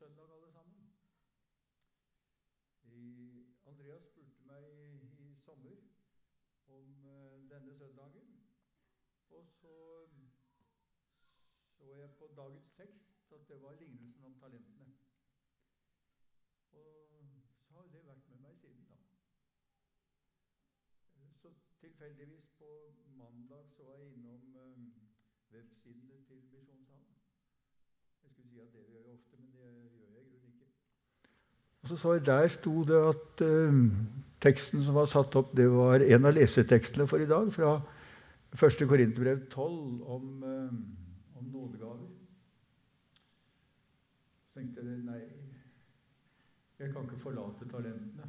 [0.00, 0.92] søndag, alle sammen.
[3.66, 4.64] Andreas spurte meg
[5.18, 5.76] i, sommer
[6.66, 8.30] om uh, denne søndagen.
[9.30, 9.74] Og så
[11.76, 14.86] så jeg på dagens tekst at det var lignelsen om talentene.
[16.72, 17.08] Og
[17.60, 18.98] så har det vært med meg siden da.
[21.42, 22.72] Så tilfeldigvis på
[23.06, 24.78] mandag så var jeg innom uh,
[25.52, 27.09] websidene til Misjonshallen.
[28.50, 30.70] Si at det gjør jeg ofte, men det gjør jeg i grunnen ikke.
[31.82, 33.80] Og så sa jeg Der sto det at eh,
[34.46, 37.76] teksten som var satt opp, det var en av lesetekstene for i dag, fra
[38.56, 38.88] 1.
[38.88, 42.10] Korinterbrev 12 om, eh, om nådegaver.
[44.44, 45.22] Så tenkte jeg nei,
[46.80, 48.28] jeg kan ikke forlate talentene.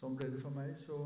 [0.00, 0.74] Sånn ble det for meg.
[0.80, 0.98] Så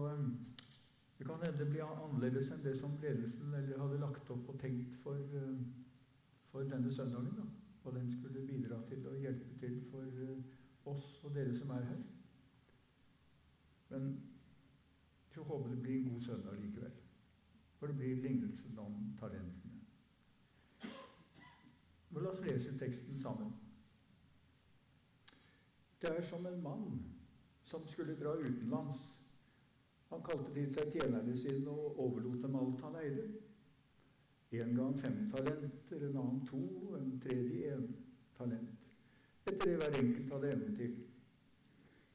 [1.14, 4.48] Eh, det kan hende det blir annerledes enn det som ledelsen eller hadde lagt opp
[4.50, 5.18] og tenkt for.
[6.54, 7.36] For denne søndagen.
[7.36, 7.42] Da.
[7.84, 11.88] Og den skulle bidra til å hjelpe til for uh, oss og dere som er
[11.88, 12.02] her.
[13.90, 14.04] Men
[15.34, 16.92] jeg håper det blir en god søndag likevel.
[17.80, 19.80] For det blir lignelsen om talentene.
[22.10, 23.50] Men la oss lese teksten sammen.
[26.00, 27.02] Det er som en mann
[27.66, 29.02] som skulle dra utenlands.
[30.12, 33.26] Han kalte til seg tjenerne sine og overlot dem alt han eide.
[34.62, 37.88] En gang fem talenter, en annen to, og en tredje én
[38.38, 38.70] talent.
[39.46, 40.94] Etter det hver enkelt hadde evne til.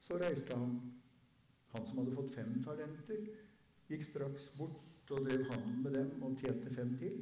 [0.08, 0.80] Så reiste han.
[1.73, 3.28] Han som hadde fått fem talenter,
[3.90, 7.20] gikk straks bort og drev handel med dem og tjente fem til.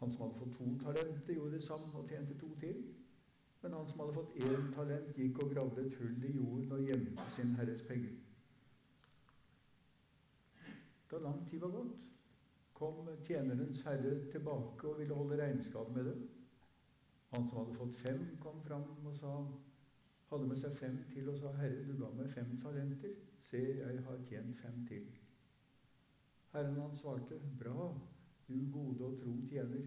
[0.00, 2.82] Han som hadde fått to talenter, gjorde det samme og tjente to til.
[3.62, 6.86] Men han som hadde fått én talent, gikk og gravde et hull i jorden og
[6.88, 8.14] gjemte sin herres penger.
[11.10, 12.09] Da lang tid var gått,
[12.80, 16.28] kom tjenerens herre tilbake og ville holde regnskap med dem.
[17.30, 19.34] Han som hadde fått fem, kom fram og sa,
[20.30, 23.12] hadde med seg fem til og sa, 'Herre, du ga meg fem talenter.
[23.50, 25.10] Se, jeg har tjent fem til.'
[26.52, 27.94] Herren han svarte, 'Bra,
[28.48, 29.86] du gode og tro tjener.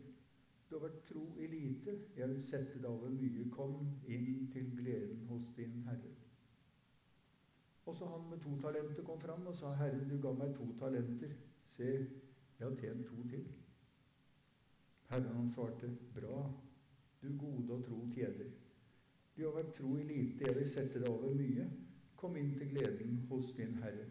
[0.69, 1.99] Du har vært tro i lite.
[2.17, 3.49] Jeg vil sette deg over mye.
[3.51, 6.15] Kom inn til gleden hos din Herre.'
[7.85, 11.33] Også han med to talenter kom fram og sa, 'Herre, du ga meg to talenter.
[11.65, 12.07] Se,
[12.59, 13.45] jeg har tjent to til.
[15.09, 16.51] Herren han svarte, Bra,
[17.21, 18.51] du gode og tro tjener.
[19.37, 21.65] Du har vært tro i lite, jeg vil sette deg over mye.
[22.15, 24.05] Kom inn til gleden hos din Herre.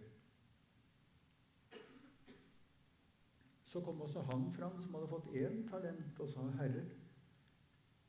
[3.73, 6.83] Så kom også han fram som hadde fått én talent, og sa, Herre,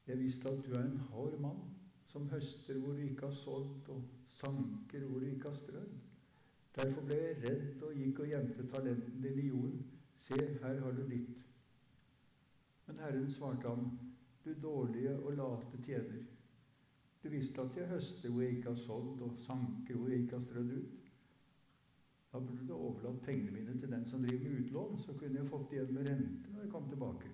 [0.07, 1.61] jeg visste at du er en hard mann,
[2.11, 4.03] som høster hvor du ikke har solgt, og
[4.39, 5.93] sanker hvor du ikke har strødd.
[6.75, 9.83] Derfor ble jeg redd og gikk og gjemte talenten din i jorden.
[10.27, 11.41] Se, her har du ditt.
[12.85, 13.89] Men Herren svarte ham,
[14.43, 16.23] du dårlige og late tjener.
[17.23, 20.37] Du visste at jeg høster hvor jeg ikke har sådd, og sanker hvor jeg ikke
[20.37, 21.11] har strødd ut.
[22.33, 25.49] Da burde du overlatt pengene mine til den som driver med utlån, så kunne jeg
[25.49, 27.29] fått igjen med rente når jeg kom tilbake.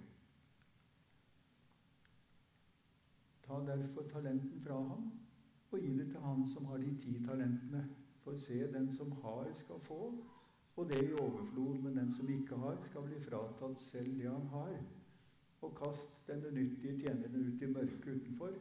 [3.45, 5.07] Ta derfor talenten fra ham
[5.71, 7.85] og gi det til han som har de ti talentene.
[8.23, 10.11] For se, den som har, skal få,
[10.79, 14.45] og det i overflod, men den som ikke har, skal bli fratatt selv det han
[14.53, 14.77] har.
[15.61, 18.53] Og kast den unyttige tjeneren ut i mørket utenfor,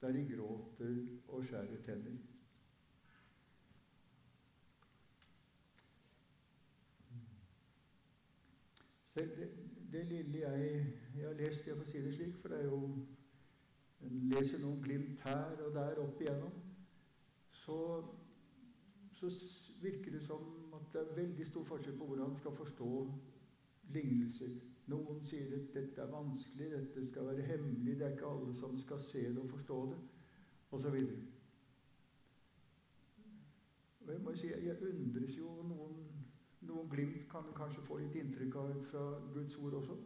[0.00, 0.96] der de gråter
[1.28, 2.16] og skjærer tenner.
[9.14, 9.50] Det,
[9.92, 12.80] det lille jeg, jeg har lest, jeg får si det slik, for det er jo
[14.04, 16.52] en leser noen glimt her og der opp igjennom,
[17.64, 17.78] så,
[19.16, 19.30] så
[19.80, 20.55] virker det som
[20.96, 22.90] det er veldig stor forskjell på hvordan man skal forstå
[23.92, 24.52] lignelser.
[24.88, 28.78] Noen sier at dette er vanskelig, dette skal være hemmelig, det er ikke alle som
[28.80, 29.98] skal se det og forstå det,
[30.70, 30.96] osv.
[34.06, 36.00] Jeg må si, jeg undres jo noen,
[36.70, 39.98] noen glimt kan kanskje få litt inntrykk av fra Guds ord også.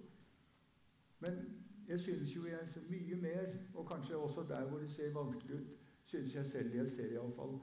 [1.23, 1.43] Men
[1.87, 5.77] jeg synes jo jeg mye mer, og kanskje også der hvor det ser vanskelig ut,
[6.11, 7.55] synes jeg selv jeg ser iallfall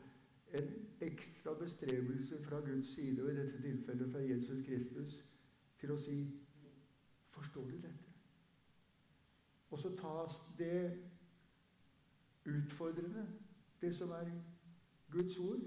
[0.54, 0.70] en
[1.02, 5.24] ekstra bestrebelse fra Guds side, og i dette tilfellet fra Jesus Kristus,
[5.80, 6.20] til å si
[7.38, 8.08] Forstår du dette?
[9.70, 11.04] Og så tas det
[12.46, 13.28] utfordrende,
[13.82, 14.32] det som er
[15.12, 15.62] Guds ord,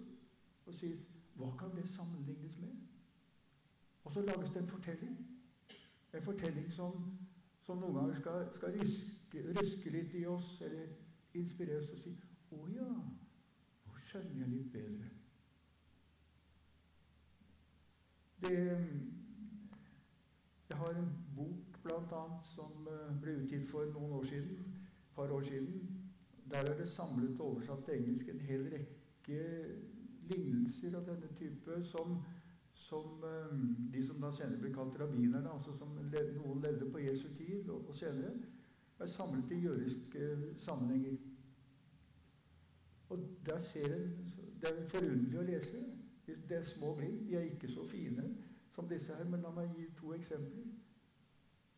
[0.67, 1.05] og sies
[1.35, 2.73] Hva kan det sammenlignes med?
[4.05, 5.15] Og så lages det en fortelling.
[6.15, 7.19] En fortelling som,
[7.63, 10.91] som noen ganger skal, skal ryske, ryske, litt i oss, eller
[11.35, 12.17] inspirere oss til å si
[12.51, 12.89] Å ja,
[14.11, 15.09] skjønner jeg litt bedre.
[18.41, 18.55] Det,
[20.71, 24.67] jeg har en bok annet, som eh, ble utgitt for noen år siden,
[24.99, 25.87] et par år siden.
[26.51, 29.41] Der er det samlet og oversatt til engelsk en hel rekke
[30.31, 32.19] lignelser av denne type som,
[32.75, 33.23] som
[33.95, 37.87] de som da senere ble kalt rabbinerne, altså som noen levde på Jesu tid og,
[37.87, 38.35] og senere,
[39.01, 40.31] er samlet i jødiske
[40.65, 41.30] sammenhenger.
[43.11, 45.79] Og da ser en, Det er forunderlig å lese.
[46.27, 47.23] Det er små glimt.
[47.29, 48.27] De er ikke så fine
[48.75, 50.67] som disse her, men la meg gi to eksempler.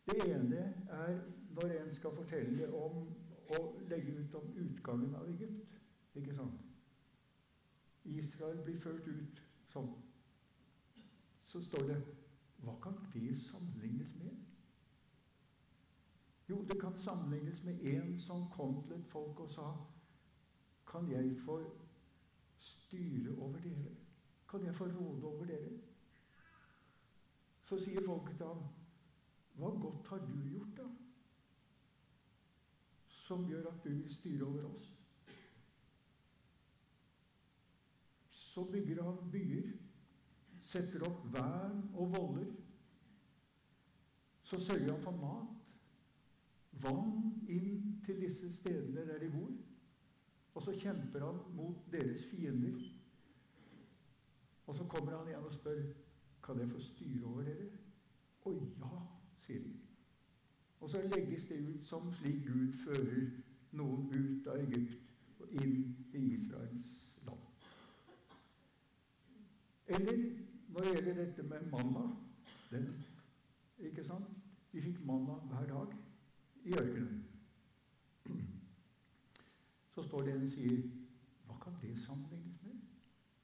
[0.05, 1.21] Det ene er
[1.55, 3.05] når en skal fortelle om
[3.55, 5.79] å legge ut om utgangen av Egypt.
[6.15, 6.59] Ikke sant?
[8.03, 9.41] Israel blir ført ut
[9.71, 9.93] sånn.
[11.47, 12.01] Så står det
[12.63, 14.35] Hva kan det sammenlignes med?
[16.49, 19.71] Jo, det kan sammenlignes med en som kom til et folk og sa
[20.93, 21.57] Kan jeg få
[22.57, 23.95] styre over dere?
[24.49, 25.71] Kan jeg få råde over dere?
[27.65, 28.59] Så sier folket til ham
[29.57, 30.85] Hva godt har du gjort, da?
[33.07, 34.93] Som gjør at du vil styre over oss?
[38.29, 39.73] Så bygger han byer,
[40.61, 42.53] setter opp vern og voller.
[44.43, 45.61] Så sørger han for mat,
[46.85, 49.53] vann inn til disse stedene der de bor.
[50.53, 52.81] Og så kjemper han mot deres fiender.
[54.65, 55.81] Og så kommer han igjen og spør
[56.43, 57.69] kan jeg få styre over dere.
[58.43, 58.91] Å ja,
[59.45, 59.73] sier de.
[60.83, 63.29] Og så legges det ut som slik Gud fører
[63.71, 65.77] noen ut av Egypt og inn
[66.13, 66.89] i Israels
[67.25, 67.67] land.
[69.87, 70.19] Eller
[70.73, 72.03] når det gjelder dette med manna
[72.71, 72.89] den,
[73.79, 74.27] ikke sant?
[74.73, 75.95] De fikk manna hver dag
[76.65, 77.32] i ørkenen.
[79.93, 80.83] Så står det en og sier
[81.45, 82.79] Hva kan det sammenlignes med?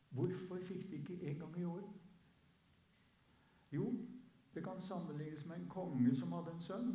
[0.09, 1.89] Hvorfor fikk de ikke en gang i året?
[3.71, 3.91] Jo,
[4.53, 6.93] det kan sammenlignes med en konge som hadde en sønn.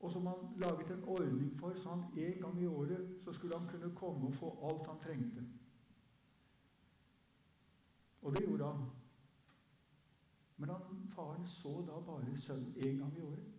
[0.00, 3.58] Og som han laget en ordning for, så han en gang i året så skulle
[3.58, 5.44] han kunne komme og få alt han trengte.
[8.22, 8.90] Og det gjorde han.
[10.56, 13.52] Men han, faren så da bare sønnen en gang i året.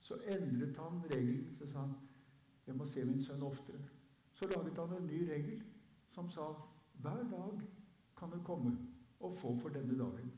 [0.00, 1.56] Så endret han regelen.
[1.56, 1.94] Så sa han
[2.68, 3.80] jeg må se min sønn oftere.
[4.32, 5.62] Så laget han en ny regel
[6.12, 6.50] som sa
[7.02, 7.62] hver dag
[8.18, 8.76] kan du komme
[9.20, 10.32] og få for denne dagen.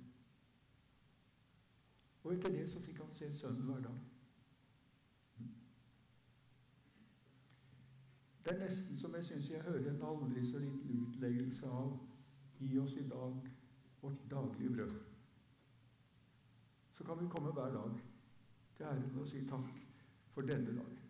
[2.23, 3.99] Og etter det så fikk han se sønnen hver dag.
[8.45, 11.99] Det er nesten som jeg syns jeg hører en aldri så liten utleggelse av
[12.61, 13.37] Gi oss i dag
[14.01, 14.91] vårt daglige brød.
[16.95, 17.95] Så kan vi komme hver dag
[18.77, 19.71] til Herren og si takk
[20.35, 21.10] for denne dagen.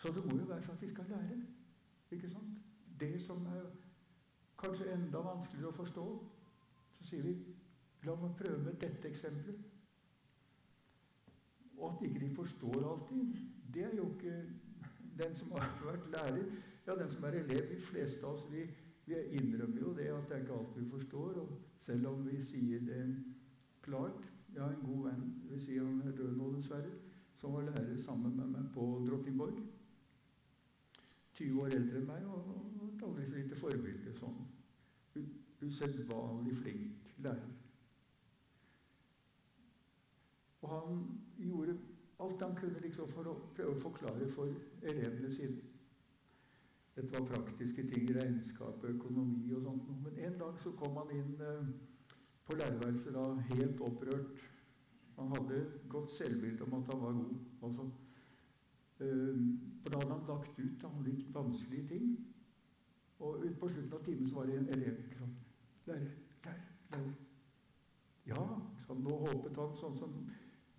[0.00, 1.40] Så det må jo være for at vi skal lære.
[2.10, 2.58] Ikke sant?
[3.00, 3.66] Det som er
[4.58, 6.04] kanskje enda vanskeligere å forstå,
[6.96, 7.34] så sier vi
[8.06, 9.60] la meg prøve med dette eksempelet.
[11.76, 13.36] Og at ikke de forstår alltid,
[13.74, 14.38] det er jo ikke
[15.20, 16.48] den som har vært lærer.
[16.86, 17.68] Ja, den som er elev.
[17.70, 18.64] De fleste av oss vi,
[19.06, 21.42] vi innrømmer jo det at det er ikke alt vi forstår.
[21.44, 23.04] Og selv om vi sier det
[23.84, 26.88] klart Jeg har en god venn, det vil si han er død nå dessverre,
[27.38, 29.60] som var lærer sammen med meg på Drottingborg.
[31.40, 32.56] 20 år eldre enn meg og,
[32.86, 34.14] et aldri så lite forbilde.
[34.20, 34.40] Sånn
[35.60, 37.48] usedvanlig flink lærer.
[40.60, 41.02] Og han
[41.38, 41.76] gjorde
[42.20, 45.68] alt han kunne liksom for å prøve å forklare for elevene sine.
[46.96, 49.88] Dette var praktiske ting, regnskap, økonomi og sånt.
[50.04, 51.70] Men en dag så kom han inn eh,
[52.44, 54.44] på lærerværelset helt opprørt.
[55.16, 57.36] Han hadde godt selvbilde om at han var god.
[57.68, 57.88] Også.
[59.00, 59.40] Eh,
[59.82, 62.12] for da hadde han lagt ut han litt vanskelige ting.
[63.20, 65.36] Og ut på slutten av timen så var det en elev sånn,
[65.86, 66.10] Lærer,
[66.44, 67.14] lærer, lærer.
[68.28, 68.44] Ja,
[68.86, 70.16] så nå håpet han sånn som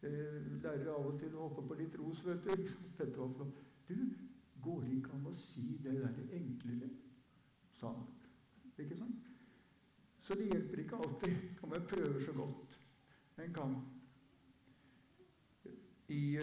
[0.06, 2.68] eh, lærere av og til håper på litt ros, vet du.
[2.98, 3.64] Dette var flott.
[3.90, 3.98] Du,
[4.62, 6.92] går det ikke an å si det der enklere?
[7.82, 8.08] sa han.
[8.78, 9.30] Ikke sant?
[10.22, 12.78] Så det hjelper ikke alltid om jeg prøver så godt
[13.42, 13.76] en kan.
[16.12, 16.38] I,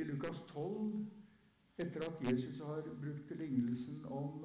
[0.00, 1.06] i Lukas 12,
[1.78, 4.44] etter at Jesus har brukt lignelsen om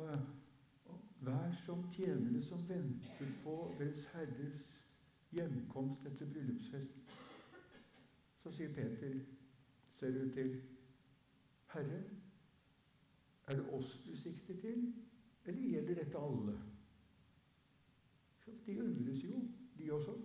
[1.26, 4.58] Vær som tjenere som venter på Deres Herres
[5.32, 7.02] hjemkomst etter bryllupsfesten.
[8.44, 9.16] Så sier Peter,
[9.96, 10.52] ser du til,
[11.74, 12.02] Herre,
[13.48, 14.92] er det oss du sikter til,
[15.46, 16.60] eller gjelder dette alle?
[18.44, 19.42] Så de undres jo,
[19.78, 20.20] de også.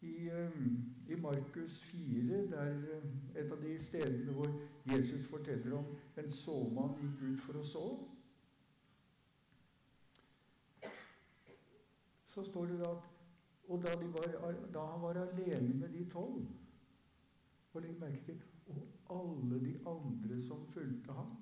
[0.00, 4.50] I, um, i Markus 4, det er et av de stedene hvor
[4.92, 5.86] Jesus forteller om
[6.20, 7.84] en såmann gikk ut for å så,
[12.28, 13.14] så står det at
[13.68, 16.46] Og da, var, da han var alene med de tolv,
[17.74, 18.38] Og legg merke til
[18.72, 21.34] Og alle de andre som fulgte ham,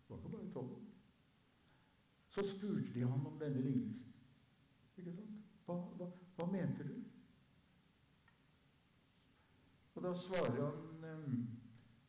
[0.00, 0.80] det var ikke bare tolv,
[2.30, 4.12] så spurte de ham om denne lignelsen.
[4.96, 5.38] Ikke sant?
[5.66, 6.99] Hva, hva, hva mente du?
[10.00, 11.48] Og da svarer han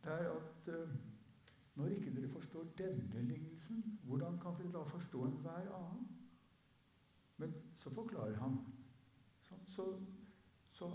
[0.03, 0.91] der at um,
[1.75, 6.07] når ikke dere forstår denne lignelsen, hvordan kan dere da forstå enhver annen?
[7.37, 8.55] Men så forklarer han.
[9.43, 9.85] Sånn, så,
[10.71, 10.89] så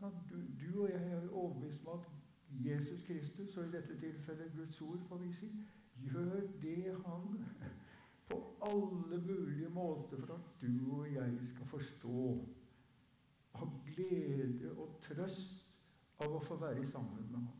[0.00, 2.08] sånn, du, du, og jeg er overbevist om at
[2.66, 5.52] Jesus Kristus, og i dette tilfellet Guds ord, får vi si,
[6.08, 7.38] gjør det han
[8.32, 12.26] på alle mulige måter for at du og jeg skal forstå.
[13.62, 15.68] Ha glede og trøst
[16.22, 17.50] av å få være sammen med ham.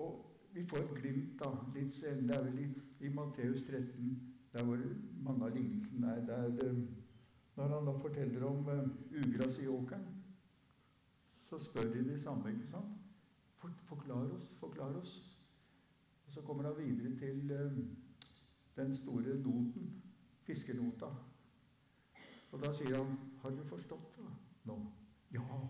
[0.00, 2.26] Og vi får et glimt da, litt senere.
[2.26, 2.68] Det er vel i,
[3.06, 4.12] i Matteus 13,
[4.52, 4.84] der hvor
[5.26, 6.22] mange av lignelsene er.
[6.28, 6.70] Der det,
[7.56, 8.84] når han da forteller om uh,
[9.22, 10.06] ugras i åkeren,
[11.50, 12.54] så spør de det samme.
[12.54, 12.94] ikke sant?
[13.58, 15.16] For, forklar oss, forklar oss.
[16.26, 17.82] Og Så kommer han videre til uh,
[18.76, 19.90] den store noten,
[20.50, 21.10] fiskenota.
[22.52, 24.24] Og da sier han, 'Har du forstått det
[24.64, 24.92] nå?'
[25.32, 25.60] Ja.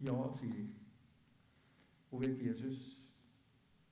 [0.00, 0.68] Ja, sier de.
[2.10, 2.98] Og vet Jesus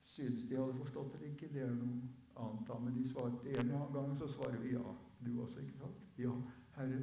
[0.04, 2.02] synes de hadde forstått det ikke, det er noe
[2.36, 2.68] annet.
[2.68, 4.94] da, Men de svarte en gang, så svarer vi ja.
[5.26, 5.96] Du også, ikke sant?
[6.18, 6.32] Ja,
[6.76, 6.98] Herre,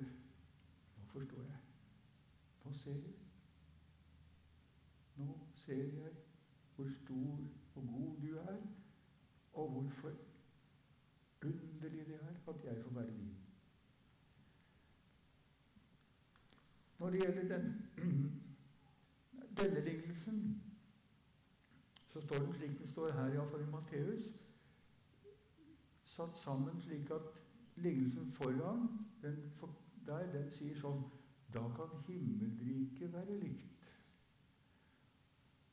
[0.97, 1.59] nå forstår jeg.
[2.65, 3.13] Nå ser jeg.
[5.15, 6.13] Nå ser jeg
[6.75, 7.39] hvor stor
[7.75, 8.57] og god du er,
[9.53, 10.11] og hvorfor
[11.45, 13.22] underlig det er at jeg får være din.
[17.03, 17.81] Når det gjelder den,
[19.57, 20.63] denne lignelsen
[22.13, 24.29] så står den slik den står her, iallfall i Matteus,
[26.05, 27.25] satt sammen slik at
[27.75, 28.87] lignelsen foran
[29.21, 29.41] den,
[30.07, 31.01] der, den sier sånn
[31.51, 33.89] Da kan himmelriket være likt.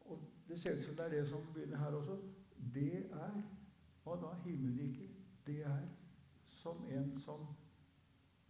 [0.01, 2.17] Og Det ser ut som det er det som begynner her også.
[2.75, 3.39] Det er
[4.03, 4.33] Hva da?
[4.43, 5.15] Himmelriket.
[5.47, 5.87] Det er
[6.59, 7.47] som en som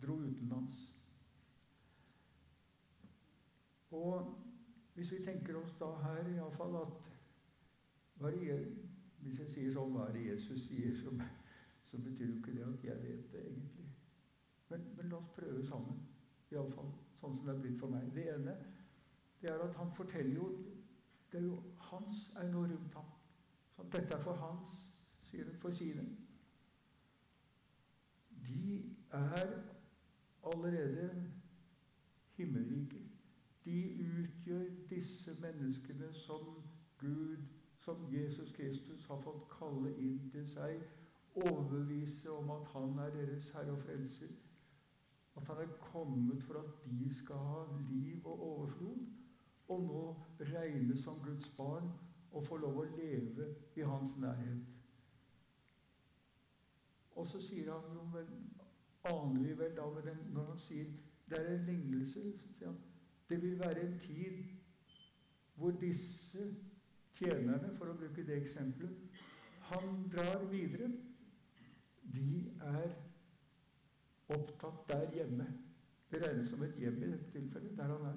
[0.01, 0.90] dro utenlands.
[3.91, 4.39] Og
[4.95, 7.11] hvis vi tenker oss da her iallfall at
[8.21, 8.57] hva det,
[9.25, 11.13] hvis jeg sier sånn hva er det Jesus sier, så,
[11.91, 13.87] så betyr jo ikke det at jeg vet det egentlig.
[14.71, 16.03] Men, men la oss prøve sammen,
[16.53, 18.13] iallfall sånn som det er blitt for meg.
[18.15, 18.57] Det ene
[19.41, 20.51] det er at han forteller jo
[21.33, 23.11] Det er jo hans er noe rundt ham.
[23.77, 24.81] Så dette er for hans,
[25.23, 26.03] sier han, for sine.
[28.49, 29.53] De er
[30.43, 31.05] allerede
[32.35, 33.00] himmelrike.
[33.65, 36.47] De utgjør disse menneskene som
[36.99, 37.49] Gud
[37.81, 40.83] som Jesus Kristus har fått kalle inn til seg,
[41.41, 44.33] overbevise om at han er deres herre og frelser.
[45.39, 49.07] At han er kommet for at de skal ha liv og overflod,
[49.71, 50.03] og nå
[50.53, 51.89] regnes som Guds barn
[52.33, 53.47] og få lov å leve
[53.79, 54.67] i hans nærhet.
[57.17, 58.29] Og så sier han jo vel,
[59.11, 60.91] aner vi vel da den, når han sier
[61.31, 62.79] det er en lignelse så sier han,
[63.31, 64.45] Det vil være en tid
[65.55, 66.47] hvor disse
[67.15, 69.21] tjenerne, for å bruke det eksempelet,
[69.71, 70.89] han drar videre.
[72.15, 72.31] De
[72.73, 72.89] er
[74.35, 75.47] opptatt der hjemme.
[76.11, 78.17] Det regnes som et hjem i dette tilfellet, der han er.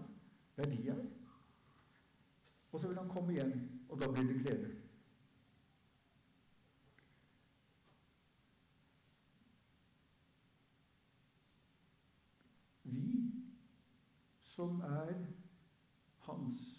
[0.58, 1.03] Der de er.
[2.72, 3.53] Og så vil han komme igjen,
[3.89, 4.72] og da blir det glede.
[12.84, 13.05] Vi
[14.63, 15.13] som er
[16.20, 16.74] hans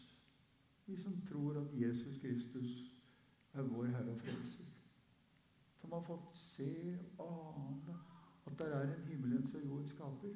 [0.87, 2.95] vi som tror at Jesus Kristus
[3.53, 4.64] er vår Herre og Frelser.
[5.81, 7.97] Som har fått se og ane
[8.47, 10.35] at det er en himmelens og jord skaper.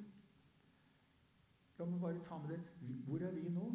[1.79, 2.61] La meg bare ta med det.
[3.07, 3.67] Hvor er vi nå?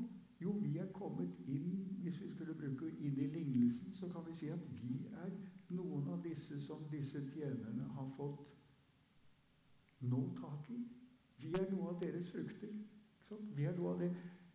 [0.41, 4.33] Jo, vi er kommet inn Hvis vi skulle bruke inn i lignelsen, så kan vi
[4.35, 5.29] si at vi er
[5.69, 8.49] noen av disse som disse tjenerne har fått
[10.01, 10.81] nå tak i.
[11.37, 12.73] Vi er noe av deres frukter.
[13.29, 14.11] Vi er noe av det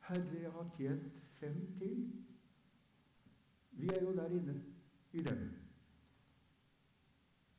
[0.08, 2.02] Herre jeg har tjent fem til.
[3.78, 4.54] Vi er jo der inne
[5.12, 5.42] i dem.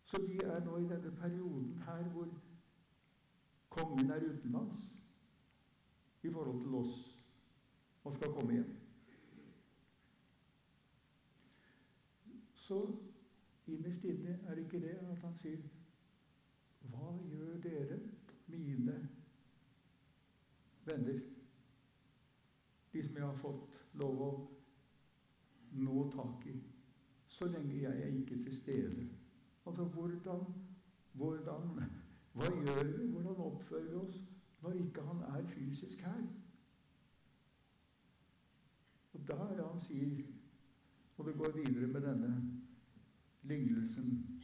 [0.09, 2.29] Så vi er nå i denne perioden her hvor
[3.69, 4.87] kongen er utenlands
[6.23, 6.95] i forhold til oss
[8.03, 8.73] og skal komme igjen.
[12.55, 12.81] Så
[13.67, 15.61] innerst inne er det ikke det at han sier
[16.89, 17.99] Hva gjør dere,
[18.47, 18.97] mine
[20.89, 21.19] venner?
[22.93, 24.31] De som jeg har fått lov å
[25.79, 26.57] nå tak i.
[27.29, 29.07] Så lenge jeg er ikke til stede.
[29.65, 30.45] Altså hvordan,
[31.13, 31.71] hvordan
[32.33, 33.07] Hva gjør vi?
[33.11, 34.19] Hvordan oppfører vi oss
[34.61, 36.23] når ikke han er fysisk her.
[39.13, 40.25] Og da er det han sier,
[41.17, 42.33] og det går videre med denne
[43.43, 44.41] lignelsen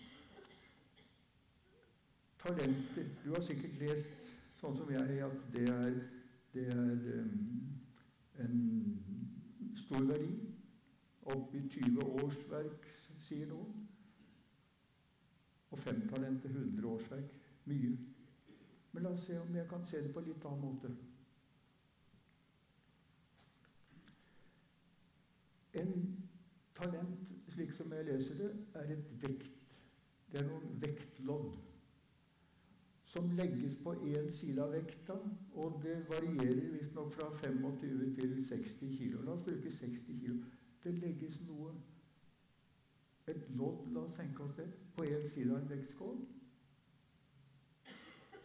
[2.40, 4.28] Talenter Du har sikkert lest
[4.60, 5.96] sånn som jeg, at det er,
[6.56, 7.74] det er um,
[8.40, 10.30] en stor verdi.
[11.22, 12.86] Opp i 20 årsverk,
[13.28, 13.88] sier noen.
[15.72, 17.36] Og fem talenter 100 årsverk.
[17.66, 17.98] Mye.
[18.94, 20.94] Men la oss se om jeg kan se det på en litt annen måte.
[25.82, 25.94] En
[26.78, 29.74] talent, slik som jeg leser det, er et vekt.
[30.32, 31.75] Det er noen vektlodd
[33.16, 35.14] som legges på én side av vekta,
[35.54, 39.22] og det varierer visstnok fra 25 til 60 kg.
[39.24, 40.42] La oss bruke 60 kg.
[40.84, 41.76] Det legges noe
[43.28, 46.18] Et lodd, la oss tenke oss det, på én side av en vektskål.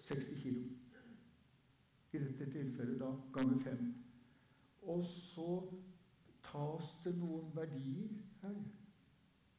[0.06, 0.62] 60 kg.
[2.12, 3.82] I dette tilfellet da ganger 5.
[4.94, 5.48] Og så
[6.46, 8.56] tas det noen verdier her,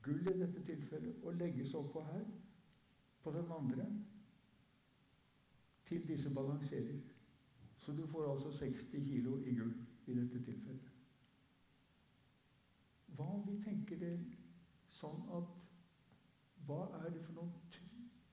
[0.02, 2.26] gull i dette tilfellet, og legges oppå her,
[3.22, 3.86] på den andre,
[5.92, 7.00] til disse balanserer.
[7.78, 9.74] Så du får altså 60 kilo i gull
[10.08, 10.92] i dette tilfellet.
[13.16, 14.14] Hva om vi tenker det
[15.00, 15.58] sånn at
[16.68, 17.80] Hva er det for noe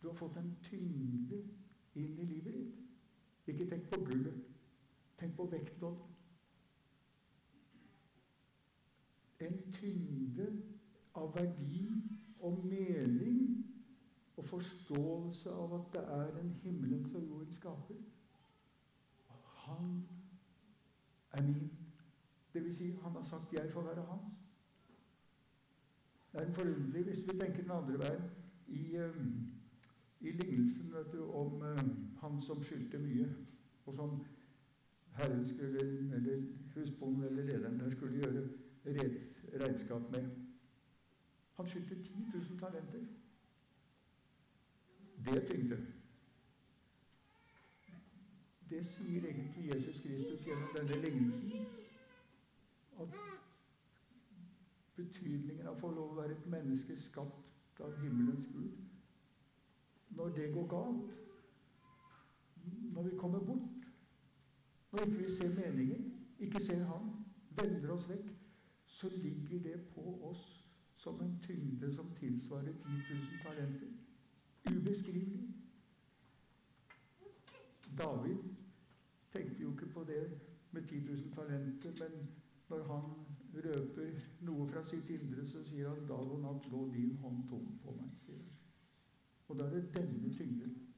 [0.02, 1.40] Du har fått en tyngde
[1.98, 2.76] inn i livet ditt.
[3.50, 4.44] Ikke tenk på gullet.
[5.18, 6.04] Tenk på vektlodd.
[9.48, 10.46] En tyngde
[11.18, 11.88] av verdi
[12.38, 13.37] og mening
[14.38, 17.94] og forståelse av at det er en himmelens og jordens skaper.
[19.66, 20.08] Han
[21.32, 21.70] er min.
[22.52, 24.34] Det vil si, han har sagt 'jeg får være hans'.
[26.32, 28.22] Det er en forunderlig hvis vi tenker den andre veien.
[28.66, 29.52] I, um,
[30.20, 33.36] i lignelsen vet du, om um, han som skyldte mye,
[33.86, 34.24] og som
[35.12, 35.78] Herren skulle,
[36.14, 36.42] eller
[36.74, 38.48] husbonden eller lederen der skulle gjøre
[39.60, 40.30] regnskap med.
[41.56, 43.17] Han skyldte 10 000 talenter.
[45.28, 45.86] Det tyngde.
[48.70, 51.66] Det sier egentlig Jesus Kristus gjennom denne lignelsen.
[53.00, 53.18] At
[54.96, 58.72] betydningen av å få lov å være et menneske skapt av himmelens Gud
[60.16, 61.12] Når det går galt,
[62.94, 63.84] når vi kommer bort,
[64.92, 67.10] når ikke vi ser meningen, ikke ser Han,
[67.60, 68.32] vender oss vekk,
[68.86, 70.46] så ligger det på oss
[70.96, 73.97] som en tyngde som tilsvarer 10 000 talenter.
[74.76, 75.54] Ubeskrivelig.
[77.98, 78.36] David
[79.32, 82.28] tenkte jo ikke på det med 10 000 talenter, men
[82.68, 83.02] når han
[83.64, 87.78] røper noe fra sitt indre, så sier han 'dag og natt lå din hånd tom
[87.82, 88.18] på meg'.
[89.48, 90.88] Og da er det denne tyngden.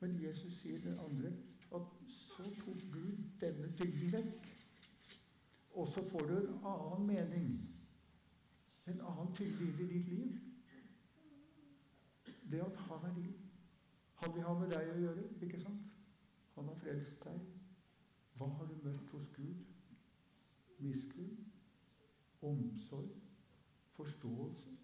[0.00, 1.32] Men Jesus sier det andre
[1.74, 4.54] at så tok Gud denne tyngden vekk.
[5.74, 7.48] Og så får du en annen mening,
[8.86, 10.47] en annen tyngde inn i ditt liv.
[12.50, 13.36] Det at han er din.
[14.14, 15.84] Han vil ha med deg å gjøre, ikke sant?
[16.56, 17.42] Han har frelst deg.
[18.38, 19.64] Hva har du møtt hos Gud?
[20.78, 21.36] Miskunn?
[22.42, 23.14] Omsorg?
[23.98, 24.76] Forståelse?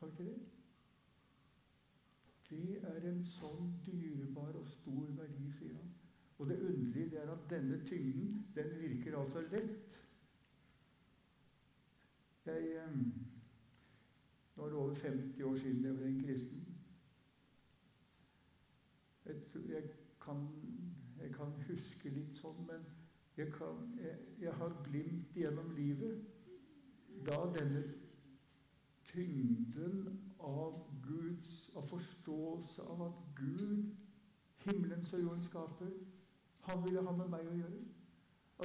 [0.00, 0.38] Har ikke det?
[2.50, 5.90] Det er en sånn dyrebar og stor verdi, sier han.
[6.38, 9.98] Og det underlige er at denne tyngden, den virker altså lett.
[12.46, 12.94] Jeg eh,
[14.68, 16.64] Er det over 50 år siden jeg ble en kristen.
[19.24, 19.34] Jeg,
[19.68, 19.82] jeg,
[20.20, 20.42] kan,
[21.22, 22.82] jeg kan, huske litt sånn, men
[23.38, 23.78] jeg, kan,
[24.42, 26.20] jeg har glimt gjennom livet
[27.24, 27.80] da denne
[29.08, 30.02] tyngden
[30.50, 30.76] av
[31.06, 33.94] Guds av forståelse av at Gud,
[34.66, 35.94] himmelens og jordens skaper,
[36.68, 37.80] han ville ha med meg å gjøre.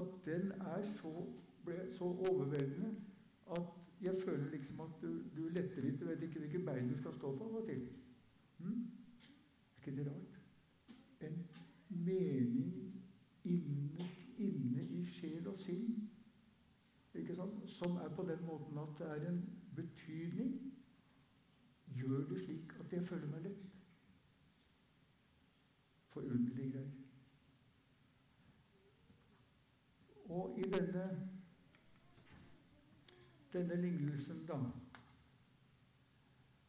[0.04, 1.16] At den er så,
[1.64, 2.92] ble så overveldende
[3.56, 6.00] at jeg føler liksom at du, du letter litt.
[6.00, 7.86] Du vet ikke hvilke bein du skal stå på av og til.
[8.58, 8.88] Hmm?
[9.76, 10.40] Er ikke det rart?
[11.24, 11.38] En
[11.90, 12.74] mening
[13.44, 16.10] inne, inne i sjel og sinn
[17.14, 17.70] ikke sant?
[17.70, 20.74] som er på den måten at det er en betydning,
[21.88, 23.66] gjør det slik at jeg føler meg lett.
[26.14, 26.90] Forunderlige greier.
[30.30, 31.33] Og i denne,
[33.54, 34.58] denne lignelsen, da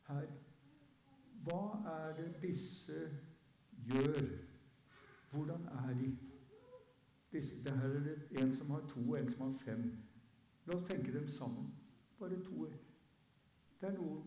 [0.07, 0.27] her
[1.45, 3.11] Hva er det disse
[3.87, 4.21] gjør?
[5.31, 6.19] Hvordan er de?
[7.33, 9.83] Disse, det her er det en som har to, og en som har fem.
[10.67, 11.75] La oss tenke dem sammen.
[12.19, 12.69] Bare to.
[13.81, 14.23] Det er noe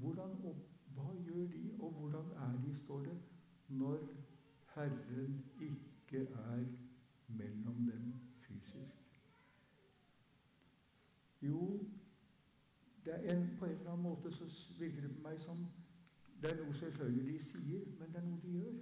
[0.00, 3.18] hvordan, og Hva gjør de, og hvordan er de, står det,
[3.68, 3.98] når
[4.74, 6.64] Herren ikke er
[7.28, 9.20] mellom dem fysisk.
[11.48, 11.66] Jo,
[13.04, 15.66] det en, på en eller annen måte så virker det på meg som
[16.42, 18.74] det er noe selvfølgelig de sier, men det er noe de gjør.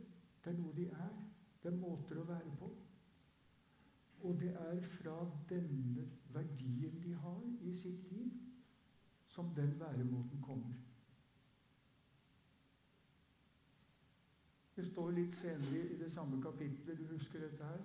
[0.44, 1.14] Det er noe de er.
[1.62, 2.68] Det er måter å være på.
[4.28, 5.14] Og det er fra
[5.48, 8.34] denne verdien de har i sitt liv,
[9.28, 10.74] som den væremåten kommer.
[14.76, 17.84] Det står litt senere i det samme kapitlet, du husker dette her.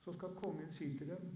[0.00, 1.28] Så skal kongen si til dem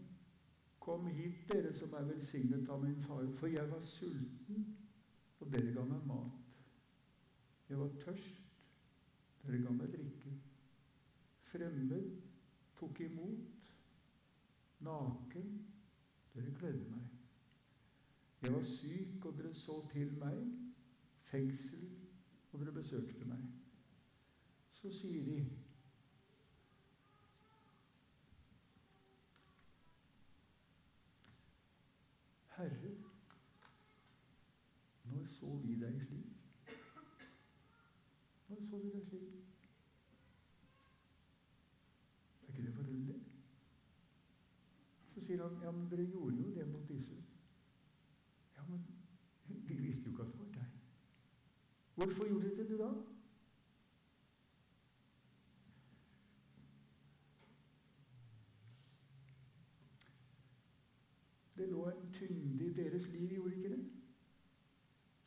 [0.85, 4.66] Kom hit, dere som er velsignet av min far, for jeg var sulten,
[5.40, 6.59] og dere ga meg mat.
[7.70, 8.42] Jeg var tørst,
[9.47, 10.35] dere ga meg drikke.
[11.49, 12.12] Fremmed
[12.77, 13.73] tok imot.
[14.85, 15.51] Naken,
[16.35, 17.09] dere kledde meg.
[18.44, 20.40] Jeg var syk, og dere så til meg.
[21.33, 21.88] Fengsel,
[22.53, 23.47] og dere besøkte meg.
[24.77, 25.38] Så sier de
[32.57, 32.92] Herre,
[35.05, 36.35] når så vi deg slik?
[38.49, 39.40] Når så vi deg slik?
[42.42, 43.20] Er ikke det forunderlig?
[45.14, 47.16] Så sier han ja, men dere gjorde jo det mot disse.
[48.57, 48.87] Ja, men
[49.47, 50.70] vi visste jo ikke at det var deg.
[51.94, 52.92] Hvorfor gjorde dere det da?
[61.57, 64.04] Det lå en tyngde i deres liv, gjorde ikke det?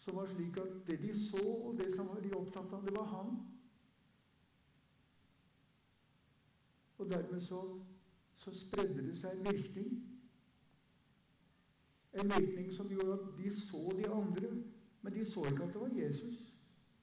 [0.08, 3.08] Som var slik at det de så, og det som de opptatt av, det var
[3.12, 3.34] han.
[6.98, 7.60] Og dermed så,
[8.36, 9.98] så spredde det seg en virkning.
[12.14, 14.54] En virkning som gjorde at de så de andre,
[15.02, 16.40] men de så ikke at det var Jesus.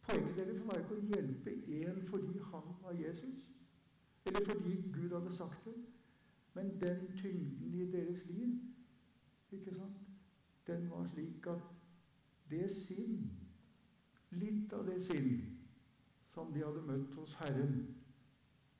[0.08, 3.46] Poenget deres var ikke å hjelpe én fordi han var Jesus,
[4.24, 5.76] eller fordi Gud hadde sagt det,
[6.56, 8.56] men den tyngden i deres liv
[9.52, 10.04] ikke sant?
[10.66, 11.83] Den var slik at
[12.50, 13.30] det sinn,
[14.30, 15.36] litt av det sinn
[16.34, 17.76] som de hadde møtt hos Herren,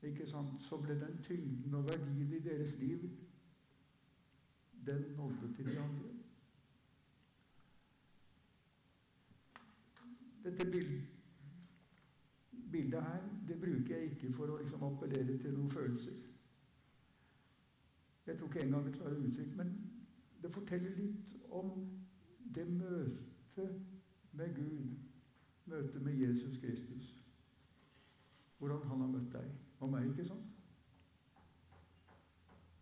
[0.04, 0.58] ikke sant?
[0.66, 3.06] så ble den tyngden og verdien i deres liv
[4.84, 6.10] den nådde til de andre.
[10.44, 10.66] Dette
[12.72, 16.18] bildet her det bruker jeg ikke for å liksom appellere til noen følelser.
[18.26, 19.72] Jeg tror ikke engang det klarer uttrykk, men
[20.42, 21.70] det forteller litt om
[22.54, 23.33] det møtet
[24.32, 24.96] med Gud,
[25.66, 27.24] møtet med Jesus Kristus.
[28.58, 30.50] Hvordan han har møtt deg og meg, ikke sant?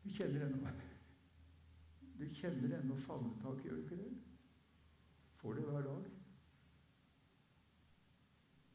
[0.04, 0.72] Du kjenner ennå
[2.18, 4.12] Du kjenner ennå favnetaket, gjør du ikke det?
[5.36, 6.04] Får det hver dag.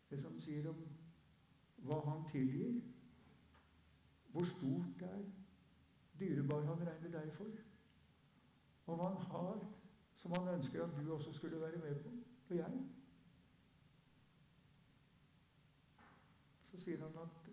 [0.09, 0.81] Det som sier om
[1.87, 2.81] hva han tilgir,
[4.31, 5.25] hvor stort det er,
[6.19, 7.51] dyrebar han regner deg for
[8.87, 9.76] og hva han har
[10.27, 12.09] som han ønsker at du også skulle være med på,
[12.49, 12.71] og jeg.
[16.71, 17.51] Så sier han at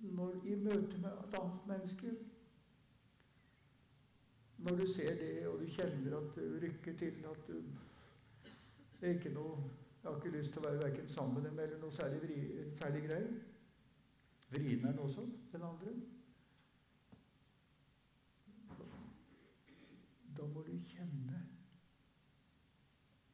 [0.00, 2.16] når i møte med et annet menneske
[4.58, 7.62] Når du ser det, og du kjenner at du rykker til, at du
[9.00, 9.56] det er ikke noe,
[10.02, 12.38] Jeg har ikke lyst til å være verken sammen med dem eller noe særlig, vri,
[12.78, 13.28] særlig greier.
[14.50, 15.94] Vrien er den også, den andre.
[20.38, 21.42] Da må du kjenne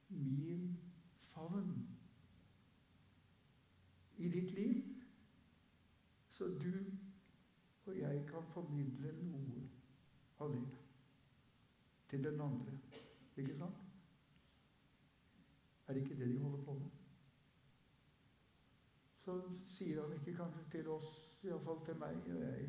[0.09, 0.79] min
[1.35, 1.88] favn
[4.16, 4.83] i ditt liv,
[6.31, 6.72] så du
[7.87, 7.96] og
[8.55, 9.64] formidle noe
[10.45, 10.62] av det
[12.11, 12.79] til den andre.
[13.37, 13.81] Ikke sant?
[15.87, 16.90] Er det ikke det de holder på med?
[19.25, 19.37] Så
[19.77, 21.14] sier han ikke kanskje til oss,
[21.45, 22.69] iallfall til meg jeg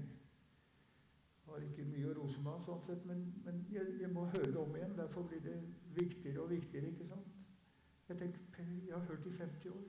[1.45, 4.61] har ikke mye å rose meg sånn sett, men, men jeg, jeg, må høre det
[4.61, 4.95] om igjen.
[4.97, 5.59] Derfor blir det
[5.93, 6.89] viktigere og viktigere.
[6.89, 7.35] ikke sant?
[8.09, 9.83] Jeg tenker, jeg har hørt i 50 år.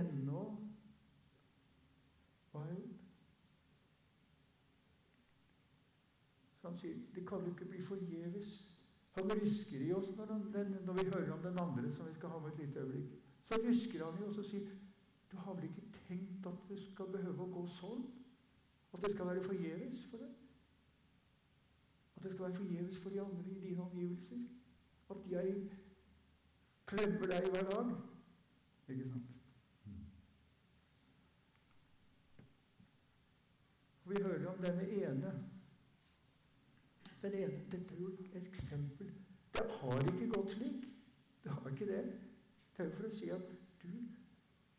[0.00, 0.44] Ennå
[2.54, 3.00] hva har jeg gjort?
[6.62, 8.54] Så han sier det kan jo ikke bli forgjeves.
[9.14, 12.14] Han rysker i oss når, han, den, når, vi hører om den andre som vi
[12.14, 13.12] skal ha med et lite øyeblikk.
[13.44, 14.72] Så rysker han i oss og sier
[15.30, 18.02] du har vel ikke tenkt at det skal behøve å gå sånn?
[18.94, 20.34] At det skal være forgjeves for deg.
[22.16, 24.44] At det skal være forgjeves for de andre i dine omgivelser.
[25.10, 25.56] At jeg
[26.90, 27.96] klemmer deg hver dag.
[28.88, 29.32] Ikke sant?
[34.04, 35.34] Vi hører om denne ene.
[37.24, 39.12] Den ene dette er jo et eksempel.
[39.56, 40.82] Det har ikke gått slik.
[41.44, 42.02] Det har ikke det.
[42.76, 43.46] Det er jo for å si at
[43.80, 43.88] du,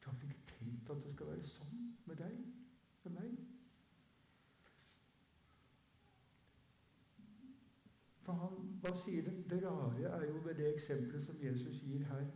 [0.03, 2.35] du har ikke tenkt at det skal være sånn med deg,
[3.05, 3.31] med meg.
[8.27, 9.33] For han, hva sier det?
[9.49, 12.27] Det rare er jo ved det eksempelet som Jesus gir her.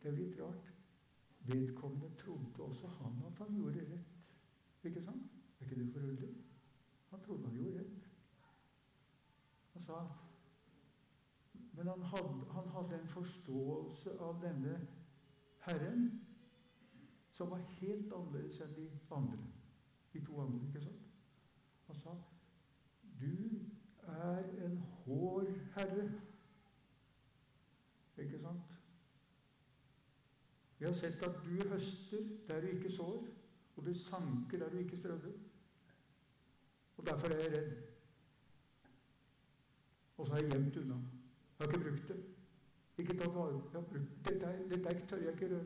[0.00, 0.72] Det er litt rart.
[1.50, 4.24] Vedkommende trodde også han at han gjorde rett.
[4.88, 5.36] Ikke sant?
[5.60, 6.32] Er ikke det forunderlig?
[7.12, 7.93] Han trodde han gjorde rett.
[9.86, 10.06] Sa
[11.72, 14.78] Men han hadde, han hadde en forståelse av denne
[15.64, 16.20] Herren
[17.34, 19.40] som var helt annerledes enn de andre.
[20.12, 21.08] De to andre, ikke sant?
[21.88, 22.14] Han sa
[23.20, 23.32] Du
[24.06, 26.04] er en hård herre.
[28.18, 28.70] Ikke sant?
[30.78, 33.26] Vi har sett at du høster der du ikke sår,
[33.76, 35.32] og du sanker der du ikke strødde.
[36.96, 37.93] Og derfor er jeg redd.
[40.16, 40.94] Og så har jeg gjemt unna.
[40.94, 42.24] Jeg har ikke brukt det.
[42.98, 44.02] Ikke tatt vare på det.
[44.28, 45.64] Dette, dette tør jeg ikke røre.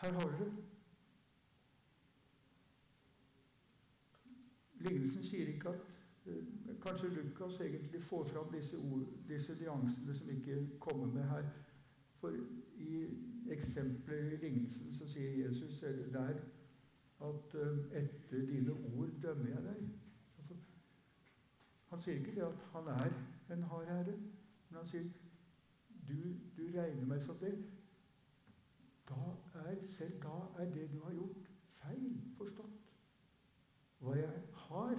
[0.00, 0.52] Her har dere
[4.80, 5.80] Lignelsen sier ikke at
[6.26, 11.48] eh, Kanskje Lukas egentlig får fram disse, ord, disse nyansene som ikke kommer med her.
[12.20, 12.36] For
[12.76, 13.06] i
[13.50, 15.80] eksempelet i lignelsen så sier Jesus
[16.12, 16.38] der
[17.20, 19.88] at uh, etter dine ord dømmer jeg deg.
[21.90, 23.10] Han sier ikke det at han er
[23.54, 24.16] en hard herre,
[24.68, 25.08] men han sier
[26.08, 26.16] du,
[26.56, 27.54] du regner meg som det.
[29.08, 29.20] Da
[29.62, 31.48] er, selv da er det du har gjort,
[31.80, 32.92] feil forstått.
[34.04, 34.98] Hva jeg har,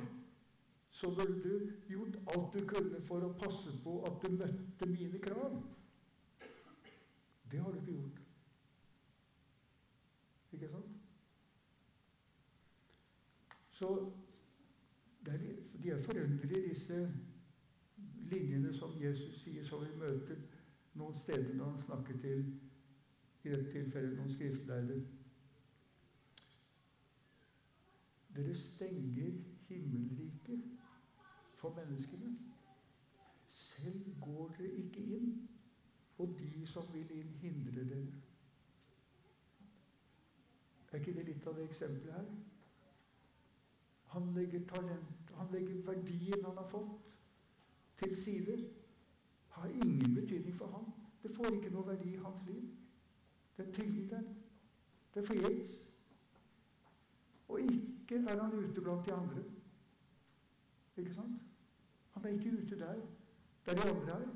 [0.90, 5.22] så burde du gjort alt du kunne for å passe på at du møtte mine
[5.24, 5.60] krav.
[7.52, 8.24] Det har du ikke gjort.
[10.52, 10.98] Ikke sant?
[13.80, 13.94] Så
[15.98, 17.14] de er disse
[18.30, 20.38] linjene som Jesus sier, som vi møter
[21.00, 22.44] noen steder når han snakker til
[23.44, 25.00] i dette tilfellet noen skriftlærde.
[28.36, 29.32] Dere stenger
[29.70, 30.66] himmelriket
[31.58, 32.36] for menneskene.
[33.48, 35.32] Selv går dere ikke inn
[36.20, 38.08] og de som vil inn, hindrer dere.
[40.92, 42.30] Er ikke det litt av det eksempelet her?
[44.14, 47.06] Han legger talent, han legger verdien han har fått,
[47.98, 48.70] til side.
[49.50, 50.92] Har ingen betydning for ham.
[51.24, 52.68] Det får ikke noe verdi i hans liv.
[53.58, 54.10] Det er tydelig,
[55.14, 55.72] Det er forgjeves.
[57.48, 59.44] Og ikke er han ute blant de andre.
[60.98, 61.42] Ikke sant?
[62.12, 63.02] Han er ikke ute der,
[63.66, 64.30] der de andre er.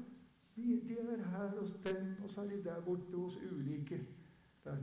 [0.56, 4.08] De er her hos den, og så er de der borte hos ulike.
[4.64, 4.78] Der.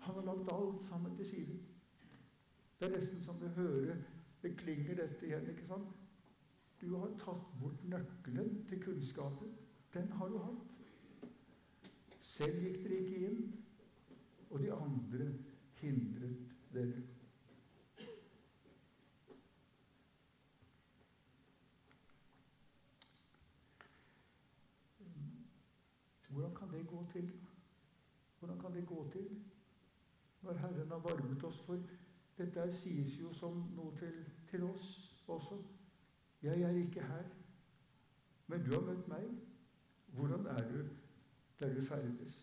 [0.00, 1.58] Han har lagt alt sammen til side.
[2.80, 3.96] Det er nesten som det hører
[4.42, 5.48] Det klinger dette igjen.
[5.50, 5.88] ikke sant?
[6.80, 9.54] Du har tatt bort nøkkelen til kunnskapen.
[9.94, 11.30] Den har du hatt.
[12.26, 13.44] Selv gikk dere ikke inn,
[14.50, 15.28] og de andre
[15.80, 17.02] hindret dere.
[26.28, 27.30] Hvordan kan det gå til?
[28.38, 29.28] Hvordan kan det gå til
[30.42, 31.80] når Herren har varmet oss for
[32.38, 34.16] Dette sies jo som noe til,
[34.50, 34.90] til oss
[35.28, 35.56] også.
[36.42, 37.24] Jeg er ikke her,
[38.46, 39.30] men du har møtt meg.
[40.16, 40.82] Hvordan er du
[41.60, 42.36] der du ferdes?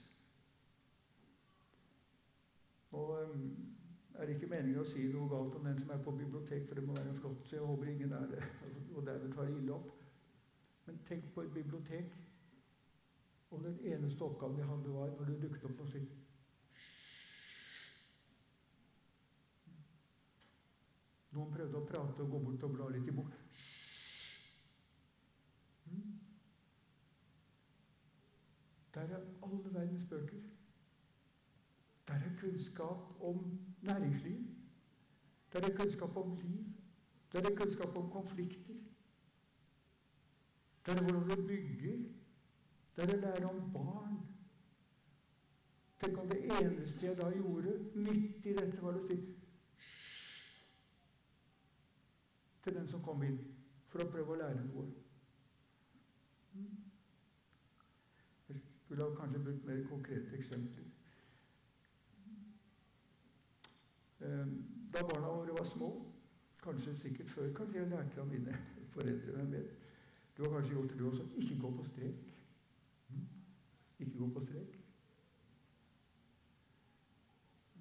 [2.92, 3.46] Og um,
[4.16, 6.78] er det ikke meningen å si noe galt om den som er på bibliotek, for
[6.78, 8.44] det må være flott, så jeg håper ingen er det,
[8.96, 9.90] og dermed tar det ille opp.
[10.86, 12.14] Men tenk på et bibliotek
[13.54, 16.14] og den eneste oppgaven de hadde, var når det dukket opp noe sitt.
[21.34, 23.34] Noen prøvde å prate og gå bort og bla litt i bok.
[25.86, 26.20] Mm.
[28.94, 30.42] Der er alle verdens bøker.
[32.08, 34.42] Der er kunnskap om næringsliv.
[35.54, 36.66] Der er kunnskap om liv.
[37.34, 38.74] Der er kunnskap om konflikter.
[40.86, 41.98] Der er hvordan du bygger
[42.96, 44.18] Der er lære om barn.
[46.00, 49.16] Tenk om det eneste jeg da gjorde midt i dette, var å si
[52.64, 53.40] til den som kom inn,
[53.92, 54.88] for å prøve å lære noe.
[58.50, 60.90] Jeg skulle kanskje brukt mer konkrete eksempler.
[64.24, 64.54] Ehm,
[64.94, 65.90] da barna våre var små,
[66.64, 68.58] kanskje sikkert før, kanskje jeg lærte av mine
[68.94, 69.74] foreldre hvem vet.
[70.38, 71.28] Du har kanskje gjort det, du også.
[71.38, 72.16] Ikke gå på strek.
[74.00, 74.80] Ikke gå på strek.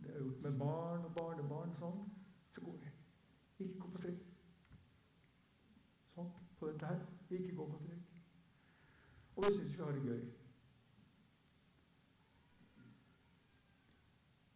[0.02, 2.04] Det er gjort med barn og barnebarn sånn.
[2.54, 2.92] Så går vi.
[3.64, 4.28] Ikke gå på strek.
[6.14, 6.32] Sånn.
[6.58, 7.21] På dette her.
[7.32, 8.22] Ikke gå på strek.
[9.36, 10.22] Og vi syns vi har det gøy.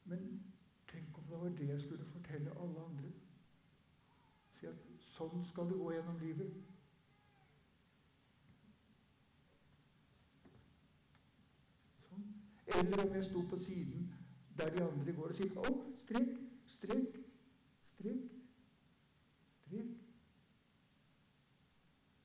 [0.04, 0.52] Men
[0.92, 3.12] tenk om det var det jeg skulle fortelle alle andre.
[4.58, 4.84] Si at
[5.16, 6.52] sånn skal du gå gjennom livet.
[12.06, 12.28] Sånn.
[12.76, 14.10] Eller om jeg sto på siden
[14.58, 16.36] der de andre går og sier Å, strekk,
[16.76, 17.22] strek,
[17.96, 18.26] strek,
[19.66, 19.94] strek.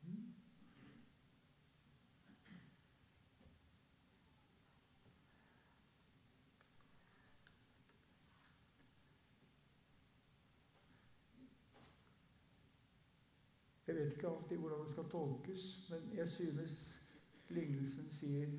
[0.07, 0.31] Mm.
[13.91, 16.75] Jeg vet ikke alltid hvordan det skal tolkes, men jeg synes
[17.49, 18.51] lignelsen sier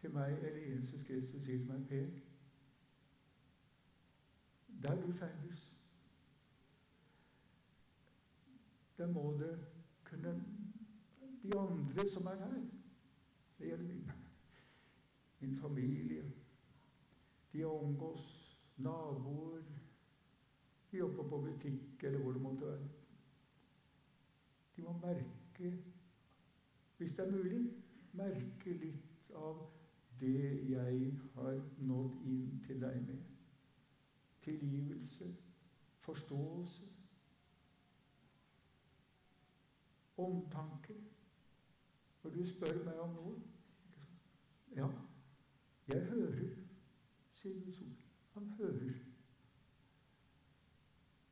[0.00, 2.06] til meg, eller Jesus Kristus sier til meg, Per
[4.82, 5.66] Der du ferdes,
[8.96, 9.58] der må det
[10.04, 10.44] kunne
[11.42, 12.60] De andre som er her.
[13.58, 14.10] Det gjelder min,
[15.40, 16.32] min familie,
[17.52, 19.62] de jeg omgås, naboer,
[20.92, 22.88] de jobber på butikk eller hvor det måtte være.
[25.00, 25.78] Merke,
[26.98, 27.60] hvis det er mulig,
[28.12, 29.60] merke litt av
[30.20, 33.20] det jeg har nådd inn til deg med.
[34.44, 35.28] Tilgivelse,
[36.00, 36.88] forståelse,
[40.16, 40.96] omtanke.
[42.22, 43.38] Når du spør meg om noe
[44.76, 44.86] Ja,
[45.88, 46.50] jeg hører,
[47.34, 48.02] sier Guds ord.
[48.34, 48.92] Han hører.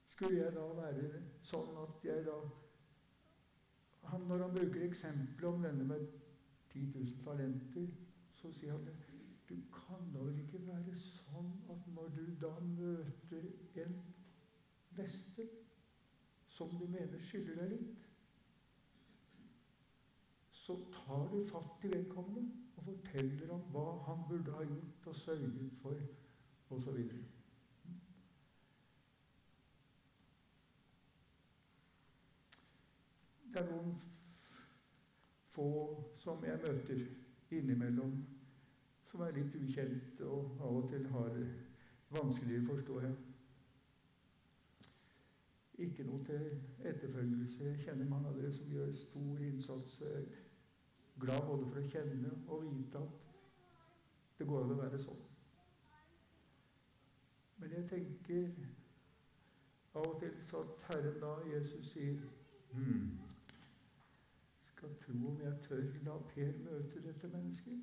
[0.08, 2.38] Skulle jeg da være sånn at jeg da
[4.10, 6.06] han, Når han bruker eksempelet om denne med
[6.70, 7.88] 10 000 talenter,
[8.34, 8.96] så sier han det.
[9.48, 13.46] Du kan da vel ikke være sånn at når du da møter
[13.84, 13.94] en
[14.98, 15.46] neste
[16.52, 18.04] som du mener skylder deg litt,
[20.52, 22.44] så tar du fatt i vedkommende
[22.76, 26.02] og forteller om hva han burde ha gjort og sørget for,
[26.76, 26.98] osv.
[33.58, 33.94] Det er noen
[35.50, 35.70] få
[36.22, 37.00] som jeg møter
[37.50, 38.12] innimellom,
[39.10, 41.34] som er litt ukjente og av og til har
[42.14, 43.16] vanskeligere, forstår jeg.
[45.88, 46.46] Ikke noe til
[46.86, 47.64] etterfølgelse.
[47.64, 50.00] Jeg kjenner mange av dere som gjør stor innsats.
[50.04, 50.28] Jeg er
[51.18, 53.32] glad både for å kjenne og vite at
[54.38, 55.24] det går an å være sånn.
[57.58, 58.52] Men jeg tenker
[59.98, 62.22] av og til at Herren da, Jesus, sier
[62.70, 63.27] hmm,
[65.08, 67.78] tro om jeg tør la Per møte dette mennesket.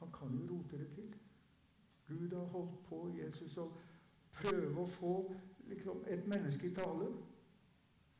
[0.00, 1.14] Han kan jo rote det til.
[2.08, 3.70] Gud har holdt på, Jesus, å
[4.32, 5.12] prøve å få
[5.70, 7.08] liksom, et menneske i tale.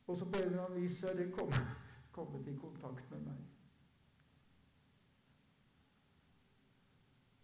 [0.06, 1.76] Og så på en eller annen vis er det kommet,
[2.16, 3.42] kommet i kontakt med meg.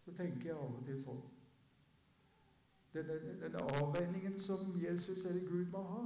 [0.04, 1.22] Så tenker jeg av og til sånn
[2.92, 6.00] Denne, denne avveiningen som Jesus eller Gud må ha.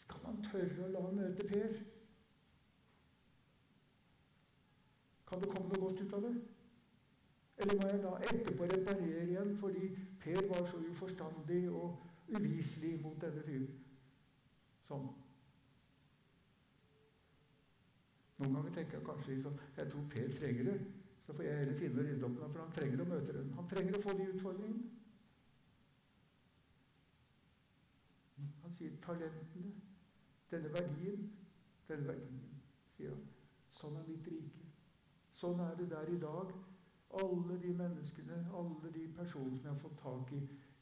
[0.00, 1.74] Skal man tørre å la møte Per?
[5.30, 6.32] Kan det komme noe godt ut av det?
[7.62, 9.90] Eller må jeg da etterpå reparere igjen fordi
[10.20, 12.00] Per var så uforstandig og
[12.34, 13.68] uviselig mot denne fyren?
[14.88, 15.04] Sånn.
[18.40, 20.78] Noen ganger tenker jeg kanskje sånn Jeg tror Per trenger det.
[21.26, 23.52] Så får jeg heller finne og rydde opp for han trenger å møte den.
[23.58, 24.88] Han trenger å få de utfordringene.
[28.64, 29.76] Han sier 'talentene'.
[30.50, 31.28] Denne verdien,
[31.88, 32.40] denne verdien,
[32.96, 33.28] sier han.
[33.78, 34.59] Sånn er mitt rike.
[35.40, 36.50] Sånn er det der i dag.
[37.20, 40.40] Alle de menneskene, alle de personene som jeg har fått tak i,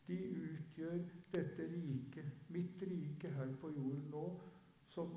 [0.09, 0.17] de
[0.49, 0.99] utgjør
[1.35, 4.25] dette riket, mitt rike her på jorden nå,
[4.89, 5.15] som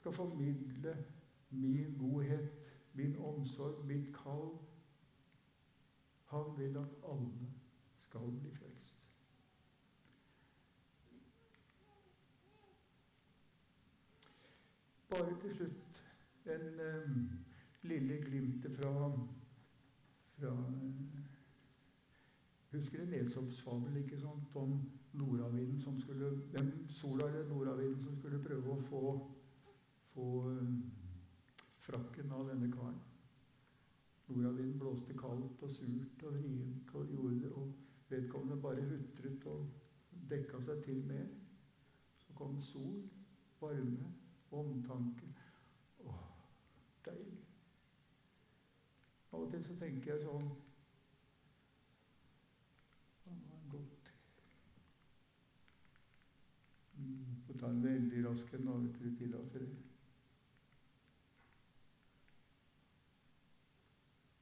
[0.00, 0.94] skal formidle
[1.50, 2.50] min godhet,
[2.98, 4.56] min omsorg, mitt kall.
[6.32, 7.50] Han vil at alle
[8.08, 8.96] skal bli frelst.
[15.10, 16.02] Bare til slutt
[16.46, 17.39] en um,
[17.82, 19.12] lille glimte fra,
[20.38, 20.54] fra
[22.70, 23.64] Husker du Nesops
[23.98, 24.76] ikke sant, om
[25.12, 29.00] nordavinden som skulle hvem, Sola eller nordavinden som skulle prøve å få,
[30.12, 30.76] få um,
[31.82, 33.00] frakken av denne karen.
[34.28, 37.72] Nordavinden blåste kaldt og surt og vrient og gjorde det, og
[38.12, 39.66] vedkommende bare hutret og
[40.30, 41.26] dekka seg til mer.
[42.22, 43.02] Så kom sol,
[43.58, 44.12] varme,
[44.54, 45.34] omtanke.
[46.06, 46.14] Å,
[47.08, 47.40] deilig.
[49.40, 50.48] Av og til så tenker jeg sånn.
[57.00, 59.78] Mm, Får ta en veldig rask en, hvis dere tillater det.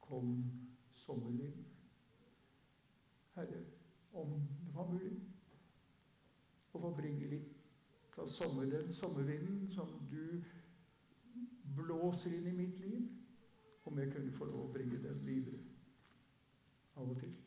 [0.08, 0.32] Kom
[1.04, 1.60] sommerliv.
[3.36, 3.60] Herre,
[4.18, 4.34] om
[4.64, 5.14] det var mulig.
[6.72, 10.42] Å få bringe litt av sommer, den sommervinden som du
[11.78, 13.06] blåser inn i mitt liv.
[13.88, 15.62] Om jeg kunne få lov å bringe den videre
[17.00, 17.37] av og til.